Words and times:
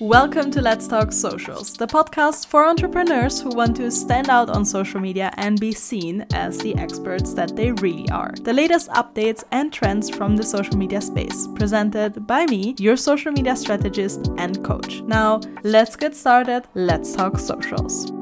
Welcome 0.00 0.52
to 0.52 0.60
Let's 0.60 0.86
Talk 0.86 1.10
Socials, 1.10 1.72
the 1.72 1.88
podcast 1.88 2.46
for 2.46 2.64
entrepreneurs 2.64 3.40
who 3.40 3.48
want 3.48 3.74
to 3.78 3.90
stand 3.90 4.28
out 4.28 4.48
on 4.48 4.64
social 4.64 5.00
media 5.00 5.32
and 5.38 5.58
be 5.58 5.72
seen 5.72 6.24
as 6.34 6.56
the 6.58 6.76
experts 6.76 7.34
that 7.34 7.56
they 7.56 7.72
really 7.72 8.08
are. 8.10 8.32
The 8.42 8.52
latest 8.52 8.90
updates 8.90 9.42
and 9.50 9.72
trends 9.72 10.08
from 10.08 10.36
the 10.36 10.44
social 10.44 10.76
media 10.76 11.00
space, 11.00 11.48
presented 11.56 12.28
by 12.28 12.46
me, 12.46 12.76
your 12.78 12.96
social 12.96 13.32
media 13.32 13.56
strategist 13.56 14.30
and 14.38 14.64
coach. 14.64 15.00
Now, 15.00 15.40
let's 15.64 15.96
get 15.96 16.14
started. 16.14 16.68
Let's 16.74 17.12
Talk 17.12 17.36
Socials. 17.40 18.12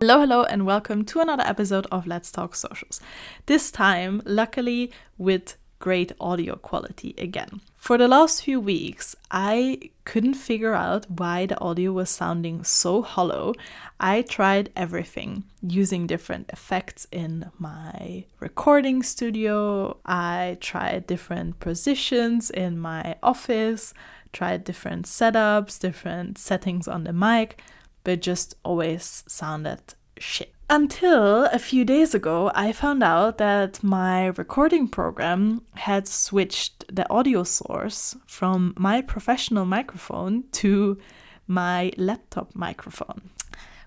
Hello, 0.00 0.18
hello, 0.18 0.44
and 0.44 0.64
welcome 0.64 1.04
to 1.04 1.20
another 1.20 1.44
episode 1.44 1.86
of 1.92 2.06
Let's 2.06 2.32
Talk 2.32 2.54
Socials. 2.54 3.02
This 3.44 3.70
time, 3.70 4.22
luckily, 4.24 4.92
with 5.18 5.58
great 5.80 6.12
audio 6.20 6.54
quality 6.54 7.14
again. 7.18 7.60
For 7.74 7.98
the 7.98 8.06
last 8.06 8.44
few 8.44 8.60
weeks, 8.60 9.16
I 9.30 9.90
couldn't 10.04 10.34
figure 10.34 10.74
out 10.74 11.10
why 11.10 11.46
the 11.46 11.58
audio 11.60 11.92
was 11.92 12.10
sounding 12.10 12.62
so 12.62 13.02
hollow. 13.02 13.54
I 13.98 14.22
tried 14.22 14.70
everything 14.76 15.44
using 15.62 16.06
different 16.06 16.50
effects 16.50 17.06
in 17.10 17.50
my 17.58 18.24
recording 18.38 19.02
studio. 19.02 19.96
I 20.04 20.58
tried 20.60 21.06
different 21.06 21.58
positions 21.58 22.50
in 22.50 22.78
my 22.78 23.16
office, 23.22 23.94
tried 24.32 24.64
different 24.64 25.06
setups, 25.06 25.80
different 25.80 26.36
settings 26.38 26.86
on 26.86 27.04
the 27.04 27.14
mic, 27.14 27.62
but 28.04 28.20
just 28.20 28.54
always 28.62 29.24
sounded 29.26 29.94
shit. 30.18 30.52
Until 30.72 31.46
a 31.46 31.58
few 31.58 31.84
days 31.84 32.14
ago, 32.14 32.52
I 32.54 32.70
found 32.70 33.02
out 33.02 33.38
that 33.38 33.82
my 33.82 34.26
recording 34.26 34.86
program 34.86 35.62
had 35.74 36.06
switched 36.06 36.84
the 36.94 37.10
audio 37.10 37.42
source 37.42 38.14
from 38.24 38.74
my 38.78 39.02
professional 39.02 39.64
microphone 39.64 40.44
to 40.52 40.96
my 41.48 41.90
laptop 41.96 42.54
microphone, 42.54 43.30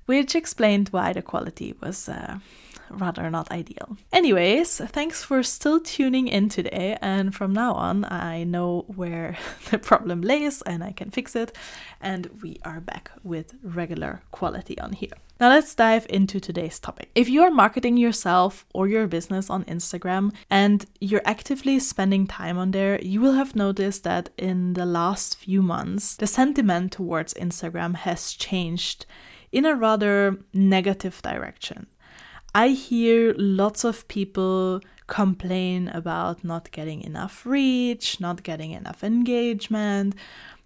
which 0.08 0.36
explained 0.36 0.90
why 0.90 1.14
the 1.14 1.22
quality 1.22 1.73
was 1.80 2.09
uh, 2.09 2.40
rather 2.89 3.30
not 3.30 3.52
ideal. 3.52 3.98
Anyways, 4.12 4.78
thanks 4.78 5.23
for 5.23 5.44
still 5.44 5.80
tuning 5.80 6.28
in 6.28 6.50
today, 6.50 6.98
and 7.02 7.34
from 7.34 7.53
now 7.53 7.73
on, 7.73 8.06
I 8.06 8.44
know 8.44 8.86
where 8.95 9.38
the 9.72 9.80
problem 9.80 10.22
lays 10.22 10.62
and 10.64 10.84
I 10.84 10.92
can 10.92 11.09
fix 11.09 11.36
it, 11.36 11.56
and 12.02 12.30
we 12.42 12.59
are 12.64 12.80
back 12.80 13.12
with 13.23 13.56
regular 13.64 14.22
quality 14.31 14.78
on 14.80 14.94
here. 14.94 15.17
Now, 15.40 15.50
let's 15.50 15.75
dive 15.75 16.06
into 16.09 16.40
today's 16.40 16.80
topic. 16.80 17.09
If 17.16 17.28
you 17.28 17.42
are 17.42 17.52
marketing 17.52 17.98
yourself 17.98 18.66
or 18.73 18.88
your 18.88 19.08
business 19.08 19.50
on 19.50 19.66
Instagram 19.66 20.31
and 20.50 20.86
you're 21.02 21.25
actively 21.25 21.80
spending 21.80 22.28
time 22.28 22.58
on 22.58 22.72
there, 22.72 23.02
you 23.02 23.20
will 23.20 23.34
have 23.34 23.56
noticed 23.56 24.03
that 24.03 24.30
in 24.38 24.73
the 24.73 24.86
last 24.86 25.36
few 25.36 25.62
months, 25.62 26.16
the 26.16 26.28
sentiment 26.28 26.94
towards 26.94 27.34
Instagram 27.34 27.95
has 27.95 28.31
changed 28.31 29.06
in 29.52 29.66
a 29.66 29.75
rather 29.75 30.38
negative 30.53 31.22
direction. 31.22 31.88
I 32.56 32.70
hear 32.70 33.34
lots 33.36 33.84
of 33.84 34.08
people 34.08 34.82
complain 35.08 35.88
about 35.88 36.44
not 36.44 36.72
getting 36.72 37.02
enough 37.02 37.46
reach, 37.46 38.20
not 38.20 38.44
getting 38.44 38.72
enough 38.72 39.04
engagement. 39.04 40.14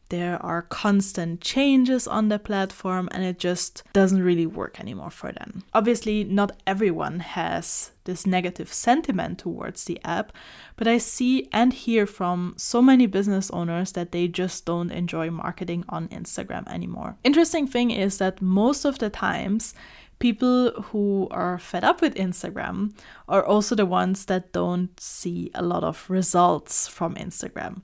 There 0.09 0.41
are 0.45 0.61
constant 0.61 1.41
changes 1.41 2.07
on 2.07 2.29
the 2.29 2.39
platform, 2.39 3.09
and 3.11 3.23
it 3.23 3.39
just 3.39 3.83
doesn't 3.91 4.23
really 4.23 4.45
work 4.45 4.79
anymore 4.79 5.09
for 5.09 5.31
them. 5.31 5.63
Obviously, 5.73 6.23
not 6.23 6.61
everyone 6.65 7.19
has 7.19 7.91
this 8.05 8.25
negative 8.25 8.71
sentiment 8.71 9.39
towards 9.39 9.83
the 9.83 9.99
app, 10.05 10.31
but 10.77 10.87
I 10.87 10.97
see 10.97 11.49
and 11.51 11.73
hear 11.73 12.05
from 12.05 12.53
so 12.55 12.81
many 12.81 13.05
business 13.05 13.51
owners 13.51 13.91
that 13.93 14.13
they 14.13 14.29
just 14.29 14.65
don't 14.65 14.91
enjoy 14.91 15.29
marketing 15.29 15.83
on 15.89 16.07
Instagram 16.07 16.67
anymore. 16.69 17.17
Interesting 17.25 17.67
thing 17.67 17.91
is 17.91 18.17
that 18.17 18.41
most 18.41 18.85
of 18.85 18.99
the 18.99 19.09
times, 19.09 19.73
people 20.19 20.71
who 20.83 21.27
are 21.31 21.59
fed 21.59 21.83
up 21.83 22.01
with 22.01 22.15
Instagram 22.15 22.93
are 23.27 23.45
also 23.45 23.75
the 23.75 23.85
ones 23.85 24.25
that 24.25 24.51
don't 24.51 24.99
see 24.99 25.51
a 25.53 25.61
lot 25.61 25.83
of 25.83 26.09
results 26.09 26.87
from 26.87 27.15
Instagram, 27.15 27.83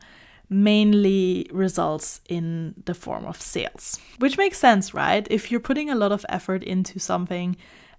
mainly 0.50 1.48
results 1.52 2.22
in 2.28 2.74
the 2.86 2.94
form 2.94 3.26
of 3.26 3.42
sales. 3.42 4.00
Which 4.20 4.38
makes 4.38 4.58
sense, 4.58 4.94
right? 4.94 5.28
If 5.30 5.52
you're 5.52 5.60
putting 5.60 5.90
a 5.90 5.96
lot 5.96 6.12
of 6.12 6.26
effort 6.30 6.64
into 6.64 7.00
something 7.00 7.56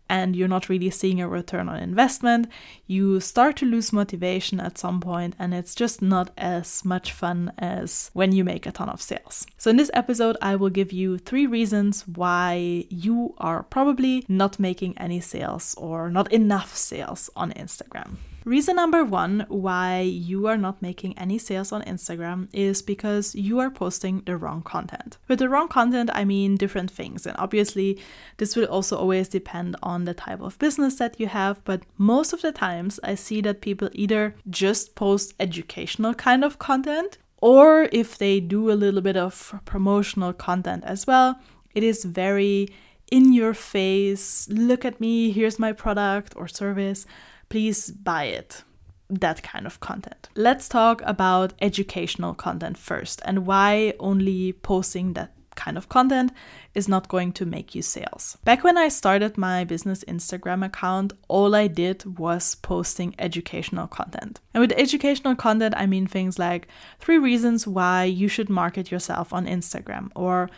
and 0.09 0.37
you're 0.37 0.49
not 0.49 0.69
really 0.69 0.91
seeing 0.91 1.21
a 1.21 1.29
return 1.29 1.69
on 1.69 1.79
investment, 1.79 2.49
you 2.87 3.21
start 3.21 3.57
to 3.57 3.67
lose 3.67 3.93
motivation 3.93 4.61
at 4.61 4.79
some 4.79 5.01
point, 5.01 5.35
and 5.39 5.55
it's 5.55 5.75
just 5.75 6.03
not 6.03 6.31
as 6.37 6.85
much 6.85 7.13
fun 7.13 7.53
as 7.59 8.11
when 8.13 8.33
you 8.33 8.45
make 8.45 8.67
a 8.67 8.73
ton 8.73 8.89
of 8.89 9.01
sales. 9.03 9.47
So, 9.57 9.71
in 9.71 9.77
this 9.77 9.91
episode, 9.95 10.37
I 10.43 10.57
will 10.57 10.71
give 10.71 10.93
you 10.93 11.19
three 11.19 11.47
reasons 11.47 12.07
why 12.07 12.85
you 12.89 13.35
are 13.39 13.63
probably 13.63 14.25
not 14.29 14.59
making 14.59 14.97
any 14.99 15.21
sales 15.21 15.75
or 15.79 16.11
not 16.11 16.33
enough 16.33 16.77
sales 16.77 17.31
on 17.35 17.53
Instagram. 17.53 18.17
Reason 18.45 18.77
number 18.77 19.03
one 19.03 19.47
why 19.49 20.01
you 20.01 20.47
are 20.49 20.59
not 20.59 20.83
making 20.83 21.17
any 21.17 21.39
sales 21.39 21.73
on 21.73 21.83
Instagram 21.85 22.49
is 22.53 22.83
because 22.83 23.35
you 23.35 23.59
are 23.59 23.71
posting 23.71 24.21
the 24.27 24.37
wrong 24.37 24.61
content. 24.63 25.17
With 25.29 25.39
the 25.39 25.49
wrong 25.49 25.69
content, 25.69 26.11
I 26.13 26.27
mean 26.27 26.57
different 26.57 26.91
things. 26.91 27.27
And 27.27 27.35
obviously, 27.39 27.99
this 28.37 28.55
will 28.55 28.67
also 28.67 28.99
always 28.99 29.29
depend 29.29 29.77
on 29.83 30.05
the 30.05 30.13
type 30.13 30.43
of 30.43 30.59
business 30.59 30.97
that 30.97 31.19
you 31.19 31.27
have. 31.29 31.65
But 31.65 31.85
most 31.97 32.35
of 32.35 32.43
the 32.43 32.53
times, 32.53 33.01
I 33.03 33.15
see 33.15 33.41
that 33.41 33.63
people 33.63 33.89
either 33.93 34.35
just 34.51 34.95
post 34.95 35.33
educational 35.41 36.13
kind 36.13 36.45
of 36.45 36.59
content, 36.59 37.17
or 37.41 37.89
if 37.93 38.19
they 38.19 38.41
do 38.41 38.71
a 38.71 38.77
little 38.77 39.01
bit 39.01 39.17
of 39.17 39.59
promotional 39.65 40.35
content 40.35 40.85
as 40.85 41.07
well, 41.07 41.41
it 41.75 41.83
is 41.83 42.05
very 42.05 42.69
in 43.11 43.33
your 43.33 43.55
face 43.55 44.49
look 44.49 44.85
at 44.85 45.01
me, 45.01 45.31
here's 45.31 45.59
my 45.59 45.73
product 45.73 46.33
or 46.37 46.49
service 46.49 47.07
please 47.49 47.91
buy 47.91 48.25
it. 48.25 48.63
That 49.11 49.43
kind 49.43 49.67
of 49.67 49.81
content. 49.81 50.29
Let's 50.35 50.69
talk 50.69 51.03
about 51.05 51.53
educational 51.61 52.35
content 52.35 52.79
first 52.79 53.21
and 53.25 53.47
why 53.47 53.95
only 54.01 54.55
posting 54.55 55.13
that 55.13 55.35
kind 55.55 55.77
of 55.77 55.89
content 55.89 56.33
is 56.75 56.89
not 56.89 57.09
going 57.09 57.33
to 57.33 57.47
make 57.47 57.75
you 57.75 57.83
sales. 57.83 58.39
Back 58.45 58.65
when 58.65 58.77
I 58.77 58.89
started 58.89 59.39
my 59.39 59.65
business 59.65 60.05
Instagram 60.05 60.65
account, 60.65 61.13
all 61.29 61.55
I 61.55 61.67
did 61.67 62.19
was 62.19 62.55
posting 62.57 63.15
educational 63.19 63.87
content. 63.87 64.41
And 64.53 64.61
with 64.61 64.73
educational 64.73 65.37
content, 65.37 65.75
I 65.77 65.87
mean 65.87 66.07
things 66.07 66.39
like 66.39 66.69
three 66.99 67.19
reasons 67.19 67.67
why 67.67 68.05
you 68.05 68.29
should 68.29 68.51
market 68.51 68.91
yourself 68.91 69.33
on 69.33 69.47
Instagram 69.47 70.11
or 70.15 70.51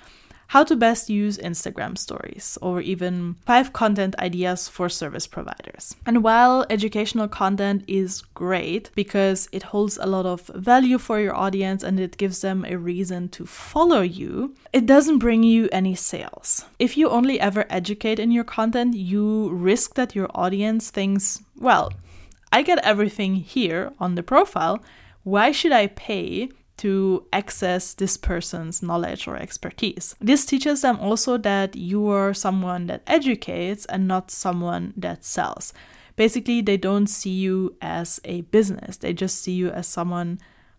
how 0.48 0.64
to 0.64 0.76
best 0.76 1.10
use 1.10 1.38
Instagram 1.38 1.98
stories, 1.98 2.56
or 2.62 2.80
even 2.80 3.34
five 3.44 3.72
content 3.72 4.14
ideas 4.18 4.68
for 4.68 4.88
service 4.88 5.26
providers. 5.26 5.96
And 6.06 6.22
while 6.22 6.64
educational 6.70 7.28
content 7.28 7.84
is 7.86 8.22
great 8.34 8.90
because 8.94 9.48
it 9.52 9.64
holds 9.64 9.98
a 9.98 10.06
lot 10.06 10.26
of 10.26 10.46
value 10.54 10.98
for 10.98 11.20
your 11.20 11.34
audience 11.34 11.82
and 11.82 11.98
it 11.98 12.16
gives 12.16 12.40
them 12.40 12.64
a 12.64 12.76
reason 12.76 13.28
to 13.30 13.46
follow 13.46 14.00
you, 14.00 14.54
it 14.72 14.86
doesn't 14.86 15.18
bring 15.18 15.42
you 15.42 15.68
any 15.72 15.94
sales. 15.94 16.64
If 16.78 16.96
you 16.96 17.08
only 17.08 17.40
ever 17.40 17.64
educate 17.68 18.18
in 18.18 18.30
your 18.30 18.44
content, 18.44 18.94
you 18.94 19.50
risk 19.50 19.94
that 19.94 20.14
your 20.14 20.30
audience 20.34 20.90
thinks, 20.90 21.42
well, 21.58 21.92
I 22.52 22.62
get 22.62 22.78
everything 22.84 23.34
here 23.36 23.92
on 23.98 24.14
the 24.14 24.22
profile. 24.22 24.82
Why 25.24 25.50
should 25.50 25.72
I 25.72 25.88
pay 25.88 26.50
to 26.78 27.26
access 27.32 27.94
this 27.94 28.16
person's 28.16 28.82
knowledge 28.82 29.26
or 29.26 29.36
expertise. 29.36 30.14
This 30.20 30.44
teaches 30.44 30.82
them 30.82 30.98
also 31.00 31.38
that 31.38 31.74
you 31.76 32.08
are 32.08 32.34
someone 32.34 32.86
that 32.86 33.02
educates 33.06 33.86
and 33.86 34.06
not 34.06 34.30
someone 34.30 34.92
that 34.96 35.24
sells. 35.24 35.72
Basically, 36.16 36.60
they 36.60 36.76
don't 36.76 37.06
see 37.06 37.30
you 37.30 37.76
as 37.80 38.20
a 38.24 38.42
business, 38.42 38.96
they 38.98 39.12
just 39.12 39.42
see 39.42 39.52
you 39.52 39.70
as 39.70 39.86
someone 39.86 40.38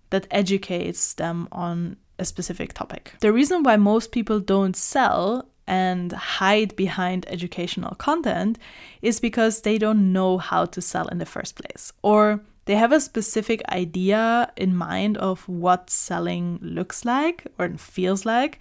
that 0.10 0.28
educates 0.32 1.14
them 1.14 1.48
on 1.52 1.98
a 2.20 2.26
specific 2.26 2.74
topic. 2.74 3.14
The 3.20 3.34
reason 3.34 3.64
why 3.64 3.78
most 3.78 4.12
people 4.12 4.40
don't 4.40 4.76
sell 4.76 5.50
and 5.68 6.14
hide 6.14 6.76
behind 6.76 7.26
educational 7.28 7.94
content 7.96 8.58
is 9.02 9.20
because 9.20 9.62
they 9.62 9.78
don't 9.78 10.14
know 10.14 10.38
how 10.38 10.66
to 10.66 10.82
sell 10.82 11.08
in 11.10 11.18
the 11.18 11.26
first 11.26 11.56
place. 11.56 11.92
Or 12.02 12.42
they 12.68 12.76
have 12.76 12.92
a 12.92 13.00
specific 13.00 13.62
idea 13.70 14.52
in 14.56 14.76
mind 14.76 15.18
of 15.18 15.48
what 15.50 15.90
selling 15.90 16.60
looks 16.62 17.04
like 17.04 17.48
or 17.58 17.70
feels 17.78 18.26
like 18.26 18.60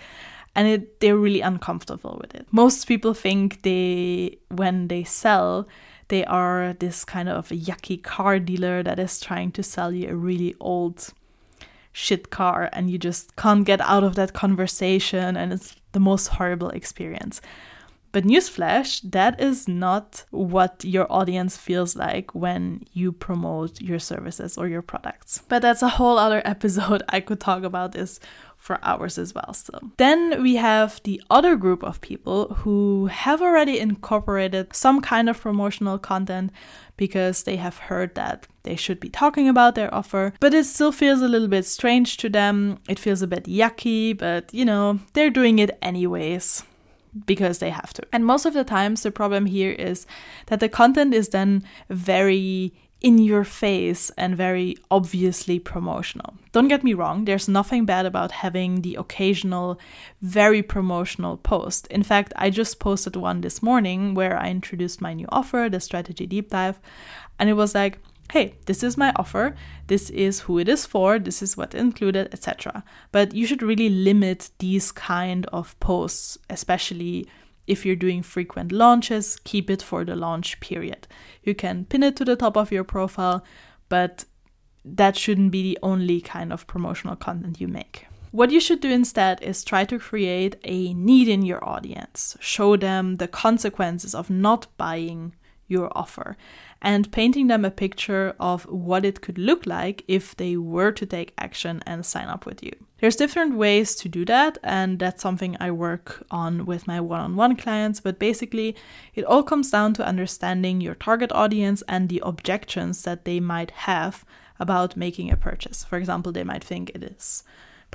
and 0.55 0.67
it, 0.67 1.01
they're 1.01 1.19
really 1.19 1.43
uncomfortable 1.43 2.19
with 2.23 2.35
it. 2.35 2.47
Most 2.51 2.89
people 2.89 3.13
think 3.13 3.61
they 3.63 4.39
when 4.49 4.89
they 4.89 5.05
sell 5.05 5.69
they 6.09 6.25
are 6.25 6.73
this 6.79 7.05
kind 7.05 7.29
of 7.29 7.49
yucky 7.49 8.01
car 8.03 8.39
dealer 8.39 8.83
that 8.83 8.99
is 8.99 9.21
trying 9.21 9.51
to 9.53 9.63
sell 9.63 9.93
you 9.93 10.09
a 10.09 10.15
really 10.15 10.55
old 10.61 11.13
shit 11.93 12.31
car 12.31 12.71
and 12.73 12.91
you 12.91 12.99
just 12.99 13.35
can't 13.37 13.65
get 13.65 13.81
out 13.81 14.05
of 14.05 14.15
that 14.15 14.33
conversation 14.33 15.37
and 15.37 15.53
it's 15.53 15.75
the 15.93 16.01
most 16.01 16.29
horrible 16.29 16.71
experience. 16.71 17.41
But 18.13 18.25
newsflash, 18.25 19.01
that 19.11 19.41
is 19.41 19.69
not 19.69 20.25
what 20.31 20.85
your 20.85 21.11
audience 21.13 21.57
feels 21.57 21.97
like 21.97 22.35
when 22.35 22.87
you 22.93 23.13
promote 23.13 23.81
your 23.81 23.99
services 23.99 24.57
or 24.57 24.69
your 24.69 24.83
products. 24.83 25.43
But 25.49 25.63
that's 25.63 25.83
a 25.83 25.89
whole 25.89 26.19
other 26.19 26.43
episode. 26.45 27.03
I 27.09 27.21
could 27.21 27.41
talk 27.41 27.63
about 27.63 27.93
this 27.93 28.19
for 28.57 28.79
hours 28.83 29.19
as 29.19 29.35
well 29.35 29.53
still. 29.53 29.81
Then 29.97 30.43
we 30.43 30.57
have 30.57 31.01
the 31.05 31.23
other 31.31 31.57
group 31.57 31.85
of 31.85 32.01
people 32.01 32.55
who 32.55 33.07
have 33.07 33.43
already 33.43 33.79
incorporated 33.79 34.75
some 34.75 35.01
kind 35.01 35.29
of 35.29 35.41
promotional 35.41 35.99
content 35.99 36.51
because 36.97 37.43
they 37.43 37.57
have 37.57 37.79
heard 37.79 38.15
that 38.15 38.47
they 38.63 38.75
should 38.75 38.99
be 38.99 39.11
talking 39.11 39.49
about 39.49 39.75
their 39.75 39.95
offer, 39.95 40.33
but 40.41 40.55
it 40.55 40.65
still 40.65 40.91
feels 40.91 41.21
a 41.21 41.29
little 41.29 41.49
bit 41.49 41.67
strange 41.67 42.17
to 42.17 42.29
them. 42.29 42.79
It 42.89 42.99
feels 42.99 43.23
a 43.23 43.27
bit 43.27 43.45
yucky, 43.45 44.17
but 44.17 44.53
you 44.53 44.65
know, 44.65 45.01
they're 45.13 45.31
doing 45.31 45.59
it 45.59 45.79
anyways 45.83 46.65
because 47.25 47.59
they 47.59 47.71
have 47.71 47.93
to. 47.95 48.03
And 48.13 48.27
most 48.27 48.47
of 48.47 48.55
the 48.55 48.65
times, 48.65 49.03
the 49.03 49.11
problem 49.11 49.47
here 49.47 49.73
is 49.73 50.07
that 50.47 50.61
the 50.61 50.69
content 50.69 51.15
is 51.15 51.31
then 51.31 51.63
very 51.89 52.75
in 53.03 53.19
your 53.19 53.45
face 53.45 54.11
and 54.17 54.37
very 54.37 54.77
obviously 54.91 55.59
promotional. 55.59 56.35
Don't 56.53 56.69
get 56.69 56.83
me 56.83 56.95
wrong, 56.95 57.25
there's 57.25 57.49
nothing 57.49 57.85
bad 57.85 58.07
about 58.07 58.33
having 58.33 58.81
the 58.81 58.97
occasional 58.97 59.79
very 60.23 60.63
promotional 60.63 61.37
post. 61.37 61.87
In 61.89 62.03
fact, 62.03 62.33
I 62.37 62.49
just 62.49 62.81
posted 62.81 63.15
one 63.15 63.43
this 63.43 63.63
morning 63.63 64.15
where 64.15 64.37
I 64.37 64.49
introduced 64.49 65.03
my 65.03 65.13
new 65.13 65.27
offer, 65.29 65.69
the 65.71 65.79
strategy 65.79 66.27
deep 66.27 66.51
dive, 66.51 66.81
and 67.39 67.51
it 67.51 67.55
was 67.55 67.75
like, 67.75 67.99
hey, 68.31 68.55
this 68.67 68.83
is 68.83 68.97
my 68.97 69.13
offer, 69.17 69.55
this 69.87 70.11
is 70.11 70.41
who 70.41 70.59
it 70.59 70.69
is 70.69 70.85
for, 70.87 71.19
this 71.19 71.43
is 71.43 71.57
what 71.57 71.75
included, 71.75 72.29
etc. 72.33 72.83
But 73.13 73.35
you 73.35 73.47
should 73.47 73.63
really 73.63 73.89
limit 73.89 74.51
these 74.59 74.93
kind 74.93 75.47
of 75.53 75.79
posts, 75.81 76.39
especially 76.51 77.27
if 77.67 77.85
you're 77.85 77.97
doing 77.97 78.23
frequent 78.23 78.73
launches, 78.73 79.39
keep 79.45 79.71
it 79.71 79.83
for 79.83 80.05
the 80.05 80.17
launch 80.17 80.61
period. 80.61 81.09
You 81.43 81.55
can 81.55 81.85
pin 81.85 82.03
it 82.03 82.17
to 82.17 82.25
the 82.25 82.37
top 82.37 82.57
of 82.57 82.71
your 82.71 82.85
profile, 82.85 83.45
but 83.89 84.25
that 84.85 85.17
shouldn't 85.17 85.51
be 85.51 85.63
the 85.63 85.79
only 85.83 86.21
kind 86.21 86.53
of 86.53 86.67
promotional 86.67 87.17
content 87.17 87.61
you 87.61 87.69
make. 87.69 88.07
What 88.31 88.51
you 88.51 88.61
should 88.61 88.81
do 88.81 88.91
instead 88.91 89.43
is 89.43 89.65
try 89.65 89.85
to 89.85 89.99
create 89.99 90.57
a 90.65 90.93
need 90.95 91.29
in 91.29 91.43
your 91.43 91.67
audience, 91.67 92.37
show 92.41 92.77
them 92.77 93.17
the 93.17 93.29
consequences 93.29 94.15
of 94.15 94.31
not 94.31 94.67
buying 94.77 95.35
your 95.69 95.91
offer 95.97 96.37
and 96.81 97.11
painting 97.11 97.47
them 97.47 97.65
a 97.65 97.71
picture 97.71 98.35
of 98.39 98.65
what 98.65 99.05
it 99.05 99.21
could 99.21 99.39
look 99.39 99.67
like 99.67 100.05
if 100.07 100.37
they 100.37 100.57
were 100.57 100.93
to 100.93 101.07
take 101.07 101.33
action 101.39 101.83
and 101.87 102.05
sign 102.05 102.29
up 102.29 102.47
with 102.47 102.63
you. 102.63 102.73
There's 102.99 103.17
different 103.17 103.57
ways 103.57 103.95
to 103.97 104.09
do 104.09 104.25
that, 104.27 104.57
and 104.63 104.99
that's 104.99 105.23
something 105.23 105.57
I 105.61 105.71
work 105.71 106.25
on 106.31 106.65
with 106.65 106.87
my 106.87 107.01
one 107.01 107.21
on 107.21 107.37
one 107.37 107.57
clients. 107.57 108.01
But 108.01 108.19
basically, 108.19 108.75
it 109.15 109.25
all 109.25 109.43
comes 109.43 109.71
down 109.71 109.95
to 109.95 110.07
understanding 110.07 110.81
your 110.81 110.95
target 110.95 111.31
audience 111.33 111.83
and 111.89 112.09
the 112.09 112.23
objections 112.25 113.03
that 113.03 113.25
they 113.25 113.41
might 113.41 113.71
have 113.73 114.25
about 114.59 114.97
making 114.97 115.31
a 115.31 115.37
purchase. 115.37 115.85
For 115.85 115.99
example, 115.99 116.33
they 116.33 116.45
might 116.45 116.65
think 116.65 116.91
it 116.95 117.03
is 117.03 117.43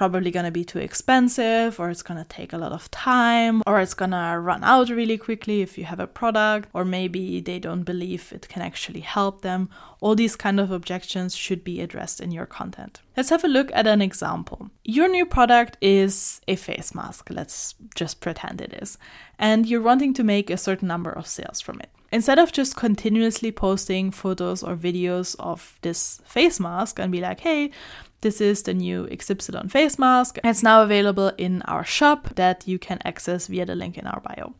probably 0.01 0.31
going 0.31 0.45
to 0.45 0.50
be 0.50 0.65
too 0.65 0.80
expensive 0.80 1.80
or 1.80 1.92
it's 1.92 2.01
going 2.01 2.18
to 2.18 2.27
take 2.27 2.53
a 2.53 2.57
lot 2.57 2.71
of 2.71 2.89
time 2.89 3.62
or 3.68 3.80
it's 3.80 3.94
going 3.94 4.09
to 4.09 4.36
run 4.42 4.63
out 4.63 4.89
really 4.89 5.15
quickly 5.15 5.62
if 5.62 5.77
you 5.77 5.83
have 5.83 6.00
a 6.00 6.07
product 6.07 6.68
or 6.74 6.83
maybe 6.83 7.39
they 7.39 7.59
don't 7.59 7.83
believe 7.83 8.33
it 8.33 8.50
can 8.50 8.63
actually 8.63 9.01
help 9.01 9.44
them. 9.44 9.69
All 10.00 10.15
these 10.15 10.36
kind 10.36 10.59
of 10.59 10.71
objections 10.71 11.36
should 11.36 11.63
be 11.63 11.81
addressed 11.81 12.19
in 12.19 12.31
your 12.31 12.48
content. 12.48 13.00
Let's 13.15 13.30
have 13.30 13.44
a 13.44 13.48
look 13.48 13.69
at 13.75 13.86
an 13.86 14.01
example. 14.01 14.71
Your 14.83 15.07
new 15.07 15.24
product 15.24 15.77
is 15.81 16.42
a 16.47 16.56
face 16.56 16.95
mask 16.95 17.30
let's 17.30 17.75
just 17.94 18.21
pretend 18.21 18.59
it 18.59 18.74
is 18.81 18.97
and 19.38 19.68
you're 19.68 19.83
wanting 19.83 20.15
to 20.15 20.24
make 20.24 20.50
a 20.50 20.57
certain 20.57 20.88
number 20.88 21.12
of 21.12 21.27
sales 21.27 21.62
from 21.62 21.80
it 21.80 21.92
Instead 22.11 22.39
of 22.39 22.51
just 22.51 22.75
continuously 22.75 23.51
posting 23.51 24.11
photos 24.11 24.63
or 24.63 24.75
videos 24.75 25.35
of 25.39 25.79
this 25.81 26.21
face 26.25 26.59
mask 26.59 26.99
and 26.99 27.11
be 27.11 27.21
like, 27.21 27.39
hey, 27.39 27.71
this 28.19 28.41
is 28.41 28.63
the 28.63 28.73
new 28.73 29.07
XY 29.07 29.71
face 29.71 29.97
mask. 29.97 30.37
It's 30.43 30.61
now 30.61 30.83
available 30.83 31.31
in 31.37 31.61
our 31.63 31.83
shop 31.83 32.35
that 32.35 32.67
you 32.67 32.77
can 32.77 32.99
access 33.05 33.47
via 33.47 33.65
the 33.65 33.75
link 33.75 33.97
in 33.97 34.05
our 34.05 34.19
bio. 34.19 34.53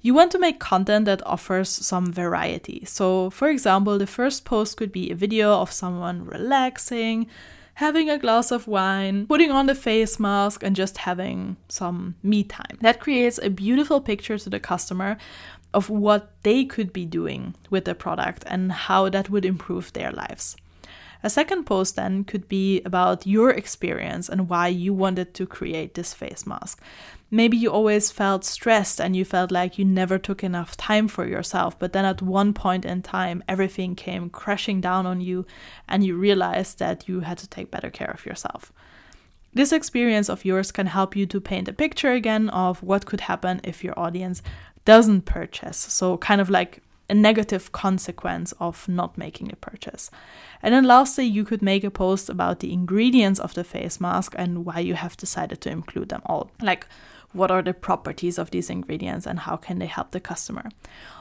You 0.00 0.14
want 0.14 0.30
to 0.32 0.38
make 0.38 0.60
content 0.60 1.06
that 1.06 1.26
offers 1.26 1.68
some 1.68 2.12
variety. 2.12 2.84
So, 2.86 3.30
for 3.30 3.48
example, 3.48 3.98
the 3.98 4.06
first 4.06 4.44
post 4.44 4.76
could 4.76 4.92
be 4.92 5.10
a 5.10 5.14
video 5.14 5.52
of 5.52 5.72
someone 5.72 6.24
relaxing, 6.24 7.26
having 7.74 8.08
a 8.08 8.18
glass 8.18 8.50
of 8.50 8.66
wine, 8.66 9.26
putting 9.26 9.50
on 9.50 9.66
the 9.66 9.74
face 9.74 10.18
mask, 10.18 10.62
and 10.62 10.74
just 10.74 10.98
having 10.98 11.56
some 11.68 12.14
me 12.22 12.44
time. 12.44 12.78
That 12.80 13.00
creates 13.00 13.38
a 13.42 13.50
beautiful 13.50 14.00
picture 14.00 14.38
to 14.38 14.50
the 14.50 14.60
customer 14.60 15.16
of 15.74 15.90
what 15.90 16.32
they 16.42 16.64
could 16.64 16.92
be 16.92 17.04
doing 17.04 17.54
with 17.70 17.84
the 17.84 17.94
product 17.94 18.44
and 18.46 18.72
how 18.72 19.08
that 19.08 19.30
would 19.30 19.44
improve 19.44 19.92
their 19.92 20.10
lives. 20.10 20.56
A 21.22 21.30
second 21.30 21.64
post 21.64 21.96
then 21.96 22.22
could 22.22 22.48
be 22.48 22.80
about 22.82 23.26
your 23.26 23.50
experience 23.50 24.28
and 24.28 24.48
why 24.48 24.68
you 24.68 24.94
wanted 24.94 25.34
to 25.34 25.46
create 25.46 25.94
this 25.94 26.14
face 26.14 26.46
mask. 26.46 26.80
Maybe 27.30 27.56
you 27.56 27.70
always 27.70 28.10
felt 28.10 28.44
stressed 28.44 29.00
and 29.00 29.16
you 29.16 29.24
felt 29.24 29.50
like 29.50 29.78
you 29.78 29.84
never 29.84 30.16
took 30.16 30.44
enough 30.44 30.76
time 30.76 31.08
for 31.08 31.26
yourself, 31.26 31.78
but 31.78 31.92
then 31.92 32.04
at 32.04 32.22
one 32.22 32.54
point 32.54 32.84
in 32.84 33.02
time, 33.02 33.42
everything 33.48 33.96
came 33.96 34.30
crashing 34.30 34.80
down 34.80 35.06
on 35.06 35.20
you 35.20 35.44
and 35.88 36.04
you 36.04 36.16
realized 36.16 36.78
that 36.78 37.08
you 37.08 37.20
had 37.20 37.38
to 37.38 37.48
take 37.48 37.70
better 37.70 37.90
care 37.90 38.10
of 38.10 38.24
yourself. 38.24 38.72
This 39.54 39.72
experience 39.72 40.28
of 40.28 40.44
yours 40.44 40.70
can 40.70 40.86
help 40.86 41.16
you 41.16 41.26
to 41.26 41.40
paint 41.40 41.68
a 41.68 41.72
picture 41.72 42.12
again 42.12 42.48
of 42.50 42.82
what 42.82 43.06
could 43.06 43.22
happen 43.22 43.60
if 43.64 43.82
your 43.82 43.98
audience 43.98 44.42
doesn't 44.84 45.22
purchase. 45.22 45.76
So, 45.76 46.16
kind 46.18 46.40
of 46.40 46.50
like 46.50 46.82
a 47.10 47.14
negative 47.14 47.72
consequence 47.72 48.52
of 48.60 48.86
not 48.88 49.16
making 49.16 49.50
a 49.50 49.56
purchase. 49.56 50.10
And 50.62 50.74
then 50.74 50.84
lastly, 50.84 51.24
you 51.24 51.44
could 51.44 51.62
make 51.62 51.84
a 51.84 51.90
post 51.90 52.28
about 52.28 52.60
the 52.60 52.72
ingredients 52.72 53.40
of 53.40 53.54
the 53.54 53.64
face 53.64 54.00
mask 54.00 54.34
and 54.36 54.66
why 54.66 54.80
you 54.80 54.94
have 54.94 55.16
decided 55.16 55.60
to 55.62 55.70
include 55.70 56.10
them 56.10 56.22
all. 56.26 56.50
Like, 56.60 56.86
what 57.32 57.50
are 57.50 57.62
the 57.62 57.74
properties 57.74 58.38
of 58.38 58.50
these 58.50 58.70
ingredients 58.70 59.26
and 59.26 59.40
how 59.40 59.56
can 59.56 59.78
they 59.78 59.86
help 59.86 60.10
the 60.12 60.20
customer. 60.20 60.70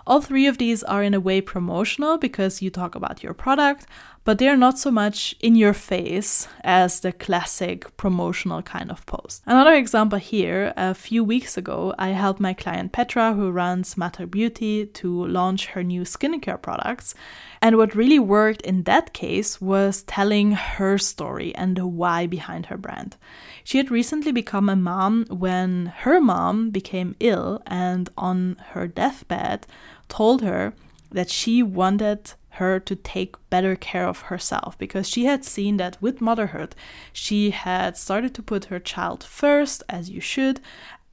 All 0.08 0.22
three 0.22 0.48
of 0.48 0.58
these 0.58 0.84
are 0.84 1.04
in 1.04 1.14
a 1.14 1.20
way 1.20 1.42
promotional 1.42 2.18
because 2.18 2.62
you 2.62 2.70
talk 2.70 2.96
about 2.96 3.24
your 3.24 3.34
product, 3.34 3.86
but 4.24 4.38
they're 4.40 4.56
not 4.56 4.80
so 4.80 4.90
much 4.90 5.36
in 5.42 5.54
your 5.56 5.74
face 5.74 6.48
as 6.64 7.02
the 7.02 7.12
classic 7.12 7.96
promotional 7.98 8.62
kind 8.62 8.90
of 8.90 9.06
post. 9.06 9.44
Another 9.46 9.74
example 9.74 10.18
here 10.18 10.74
a 10.78 10.94
few 10.94 11.26
weeks 11.26 11.58
ago, 11.58 11.94
I 12.00 12.10
helped 12.10 12.40
my 12.40 12.54
client 12.54 12.94
Petra, 12.94 13.34
who 13.34 13.52
runs 13.52 13.98
Matter 13.98 14.26
Beauty, 14.26 14.86
to 14.86 15.28
launch 15.28 15.68
her 15.68 15.84
new 15.84 16.04
skincare 16.04 16.62
products. 16.62 17.14
And 17.62 17.76
what 17.76 17.94
really 17.96 18.20
worked 18.20 18.62
in 18.62 18.84
that 18.84 19.12
case 19.12 19.60
was 19.60 20.04
telling 20.04 20.54
her 20.54 20.98
story 20.98 21.54
and 21.56 21.76
the 21.76 21.86
why 21.86 22.28
behind 22.28 22.68
her 22.68 22.78
brand. 22.78 23.18
She 23.66 23.78
had 23.78 23.92
recently 23.92 24.32
become 24.32 24.70
a 24.70 24.76
mom 24.78 25.26
when 25.30 25.88
her 25.98 26.22
mom 26.22 26.70
became 26.70 27.18
ill 27.20 27.62
and 27.66 28.10
on 28.18 28.56
her 28.72 28.88
deathbed 28.88 29.68
told 30.10 30.42
her 30.42 30.74
that 31.12 31.30
she 31.30 31.64
wanted 31.64 32.34
her 32.52 32.80
to 32.80 32.96
take 32.96 33.36
better 33.50 33.76
care 33.76 34.08
of 34.08 34.22
herself 34.22 34.78
because 34.78 35.08
she 35.08 35.26
had 35.26 35.46
seen 35.46 35.78
that 35.78 35.96
with 36.02 36.20
motherhood 36.22 36.76
she 37.14 37.52
had 37.52 37.96
started 37.96 38.34
to 38.34 38.42
put 38.42 38.66
her 38.66 38.80
child 38.80 39.24
first 39.24 39.84
as 39.88 40.10
you 40.10 40.20
should 40.20 40.60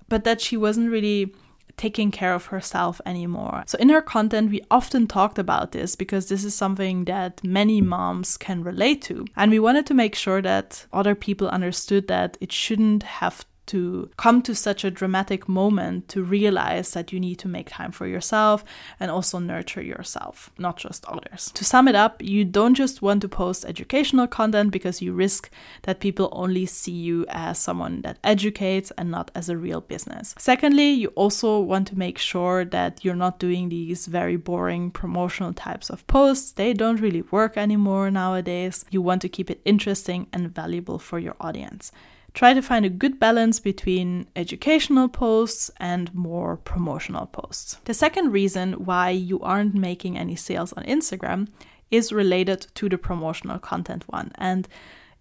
but 0.08 0.24
that 0.24 0.40
she 0.40 0.56
wasn't 0.56 0.90
really 0.90 1.34
taking 1.76 2.10
care 2.10 2.34
of 2.34 2.46
herself 2.46 3.00
anymore. 3.04 3.64
So, 3.66 3.76
in 3.78 3.88
her 3.88 4.02
content, 4.02 4.50
we 4.50 4.60
often 4.70 5.06
talked 5.06 5.38
about 5.38 5.72
this 5.72 5.96
because 5.96 6.28
this 6.28 6.44
is 6.44 6.54
something 6.54 7.04
that 7.06 7.42
many 7.42 7.80
moms 7.80 8.36
can 8.36 8.62
relate 8.62 9.02
to. 9.02 9.24
And 9.36 9.50
we 9.50 9.58
wanted 9.58 9.86
to 9.86 9.94
make 9.94 10.14
sure 10.14 10.40
that 10.42 10.86
other 10.92 11.14
people 11.14 11.48
understood 11.48 12.08
that 12.08 12.36
it 12.40 12.52
shouldn't 12.52 13.02
have 13.02 13.44
to 13.66 14.10
come 14.16 14.42
to 14.42 14.54
such 14.54 14.84
a 14.84 14.90
dramatic 14.90 15.48
moment 15.48 16.08
to 16.08 16.22
realize 16.22 16.92
that 16.92 17.12
you 17.12 17.20
need 17.20 17.36
to 17.36 17.48
make 17.48 17.70
time 17.70 17.90
for 17.90 18.06
yourself 18.06 18.64
and 19.00 19.10
also 19.10 19.38
nurture 19.38 19.82
yourself, 19.82 20.50
not 20.58 20.76
just 20.76 21.04
others. 21.06 21.50
To 21.54 21.64
sum 21.64 21.88
it 21.88 21.94
up, 21.94 22.22
you 22.22 22.44
don't 22.44 22.74
just 22.74 23.02
want 23.02 23.22
to 23.22 23.28
post 23.28 23.64
educational 23.64 24.26
content 24.26 24.70
because 24.70 25.00
you 25.00 25.12
risk 25.12 25.50
that 25.82 26.00
people 26.00 26.28
only 26.32 26.66
see 26.66 26.92
you 26.92 27.24
as 27.28 27.58
someone 27.58 28.02
that 28.02 28.18
educates 28.22 28.92
and 28.98 29.10
not 29.10 29.30
as 29.34 29.48
a 29.48 29.56
real 29.56 29.80
business. 29.80 30.34
Secondly, 30.38 30.90
you 30.90 31.08
also 31.08 31.60
want 31.60 31.88
to 31.88 31.98
make 31.98 32.18
sure 32.18 32.64
that 32.64 33.04
you're 33.04 33.14
not 33.14 33.38
doing 33.38 33.68
these 33.68 34.06
very 34.06 34.36
boring 34.36 34.90
promotional 34.90 35.52
types 35.52 35.90
of 35.90 36.06
posts. 36.06 36.52
They 36.52 36.72
don't 36.72 37.00
really 37.00 37.22
work 37.22 37.56
anymore 37.56 38.10
nowadays. 38.10 38.84
You 38.90 39.02
want 39.02 39.22
to 39.22 39.28
keep 39.28 39.50
it 39.50 39.60
interesting 39.64 40.26
and 40.32 40.54
valuable 40.54 40.98
for 40.98 41.18
your 41.18 41.36
audience. 41.40 41.92
Try 42.34 42.52
to 42.52 42.62
find 42.62 42.84
a 42.84 42.90
good 42.90 43.20
balance 43.20 43.60
between 43.60 44.26
educational 44.34 45.08
posts 45.08 45.70
and 45.78 46.12
more 46.12 46.56
promotional 46.56 47.26
posts. 47.26 47.78
The 47.84 47.94
second 47.94 48.32
reason 48.32 48.72
why 48.84 49.10
you 49.10 49.40
aren't 49.40 49.74
making 49.74 50.18
any 50.18 50.34
sales 50.34 50.72
on 50.72 50.82
Instagram 50.84 51.46
is 51.92 52.12
related 52.12 52.66
to 52.74 52.88
the 52.88 52.98
promotional 52.98 53.60
content 53.60 54.04
one, 54.08 54.32
and 54.34 54.66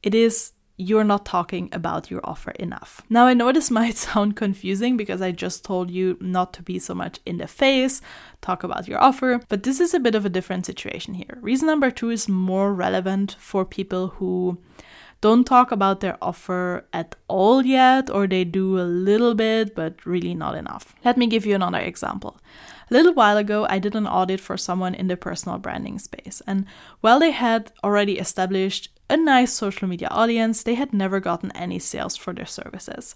it 0.01 0.15
is 0.15 0.53
you're 0.75 1.03
not 1.03 1.23
talking 1.23 1.69
about 1.71 2.09
your 2.09 2.21
offer 2.23 2.49
enough. 2.51 3.01
Now, 3.07 3.27
I 3.27 3.35
know 3.35 3.51
this 3.51 3.69
might 3.79 3.95
sound 3.95 4.35
confusing 4.35 4.97
because 4.97 5.21
I 5.21 5.31
just 5.31 5.63
told 5.63 5.91
you 5.91 6.17
not 6.19 6.51
to 6.53 6.63
be 6.63 6.79
so 6.79 6.95
much 6.95 7.19
in 7.27 7.37
the 7.37 7.45
face, 7.47 8.01
talk 8.41 8.63
about 8.63 8.87
your 8.87 8.99
offer, 8.99 9.39
but 9.49 9.61
this 9.61 9.79
is 9.79 9.93
a 9.93 9.99
bit 9.99 10.15
of 10.15 10.25
a 10.25 10.29
different 10.29 10.65
situation 10.65 11.13
here. 11.13 11.37
Reason 11.41 11.67
number 11.67 11.91
two 11.91 12.09
is 12.09 12.27
more 12.27 12.73
relevant 12.73 13.35
for 13.39 13.65
people 13.65 14.07
who 14.07 14.57
don't 15.23 15.45
talk 15.45 15.71
about 15.71 16.01
their 16.01 16.17
offer 16.21 16.85
at 16.91 17.15
all 17.29 17.65
yet, 17.65 18.09
or 18.09 18.27
they 18.27 18.43
do 18.43 18.77
a 18.77 18.83
little 18.83 19.33
bit, 19.33 19.73
but 19.73 20.05
really 20.05 20.33
not 20.35 20.53
enough. 20.53 20.93
Let 21.05 21.17
me 21.17 21.27
give 21.27 21.45
you 21.45 21.55
another 21.55 21.79
example. 21.79 22.41
A 22.91 22.93
little 22.93 23.13
while 23.13 23.37
ago, 23.37 23.65
I 23.69 23.79
did 23.79 23.95
an 23.95 24.05
audit 24.05 24.41
for 24.41 24.57
someone 24.57 24.93
in 24.93 25.07
the 25.07 25.15
personal 25.15 25.59
branding 25.59 25.97
space, 25.97 26.41
and 26.45 26.65
while 26.99 27.19
they 27.19 27.31
had 27.31 27.71
already 27.85 28.19
established 28.19 28.89
a 29.09 29.15
nice 29.15 29.53
social 29.53 29.87
media 29.87 30.09
audience, 30.11 30.61
they 30.61 30.75
had 30.75 30.91
never 30.91 31.21
gotten 31.21 31.51
any 31.55 31.79
sales 31.79 32.17
for 32.17 32.33
their 32.33 32.45
services. 32.45 33.15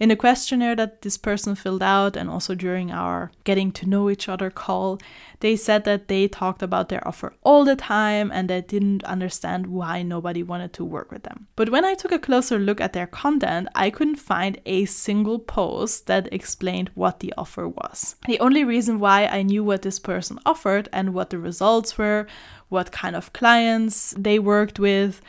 In 0.00 0.10
the 0.10 0.16
questionnaire 0.16 0.76
that 0.76 1.02
this 1.02 1.16
person 1.16 1.56
filled 1.56 1.82
out, 1.82 2.16
and 2.16 2.30
also 2.30 2.54
during 2.54 2.92
our 2.92 3.32
getting 3.42 3.72
to 3.72 3.88
know 3.88 4.08
each 4.08 4.28
other 4.28 4.48
call, 4.48 4.98
they 5.40 5.56
said 5.56 5.84
that 5.84 6.06
they 6.06 6.28
talked 6.28 6.62
about 6.62 6.88
their 6.88 7.06
offer 7.06 7.34
all 7.42 7.64
the 7.64 7.74
time 7.74 8.30
and 8.32 8.48
they 8.48 8.60
didn't 8.60 9.02
understand 9.04 9.66
why 9.66 10.02
nobody 10.02 10.42
wanted 10.42 10.72
to 10.74 10.84
work 10.84 11.10
with 11.10 11.24
them. 11.24 11.48
But 11.56 11.70
when 11.70 11.84
I 11.84 11.94
took 11.94 12.12
a 12.12 12.18
closer 12.18 12.58
look 12.58 12.80
at 12.80 12.92
their 12.92 13.06
content, 13.08 13.68
I 13.74 13.90
couldn't 13.90 14.16
find 14.16 14.60
a 14.66 14.84
single 14.84 15.38
post 15.40 16.06
that 16.06 16.32
explained 16.32 16.90
what 16.94 17.20
the 17.20 17.34
offer 17.36 17.68
was. 17.68 18.16
The 18.26 18.40
only 18.40 18.64
reason 18.64 19.00
why 19.00 19.26
I 19.26 19.42
knew 19.42 19.64
what 19.64 19.82
this 19.82 19.98
person 19.98 20.38
offered 20.46 20.88
and 20.92 21.12
what 21.12 21.30
the 21.30 21.38
results 21.38 21.98
were, 21.98 22.26
what 22.68 22.92
kind 22.92 23.16
of 23.16 23.32
clients 23.32 24.14
they 24.16 24.38
worked 24.38 24.78
with, 24.78 25.20